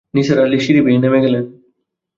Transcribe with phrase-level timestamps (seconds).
[0.13, 1.43] নিসার আলি সিড়ি বেয়ে নেমে গেলেন।